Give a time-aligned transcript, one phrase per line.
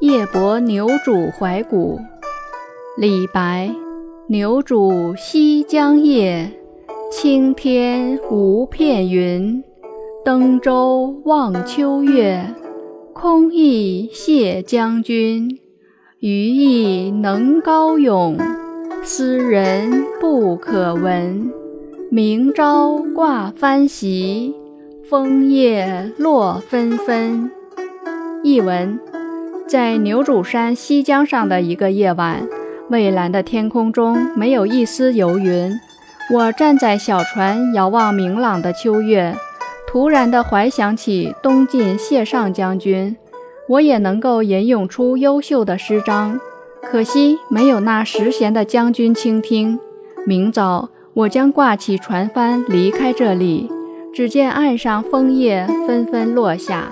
[0.00, 2.00] 夜泊牛渚怀古。
[2.96, 3.70] 李白。
[4.28, 6.52] 牛渚西江夜，
[7.10, 9.64] 青天无片云。
[10.24, 12.54] 登舟望秋月，
[13.12, 15.58] 空忆谢将军。
[16.20, 18.38] 余亦能高咏，
[19.02, 21.50] 斯人不可闻。
[22.08, 24.54] 明朝挂帆席，
[25.02, 27.50] 枫叶落纷纷。
[28.44, 29.00] 译文：
[29.70, 32.44] 在牛渚山西江上的一个夜晚，
[32.88, 35.72] 蔚蓝的天空中没有一丝游云。
[36.34, 39.32] 我站在小船，遥望明朗的秋月，
[39.86, 43.16] 突然地怀想起东晋谢尚将军。
[43.68, 46.40] 我也能够吟咏出优秀的诗章，
[46.82, 49.78] 可惜没有那时贤的将军倾听。
[50.26, 53.70] 明早，我将挂起船帆离开这里。
[54.12, 56.90] 只见岸上枫叶纷纷落下。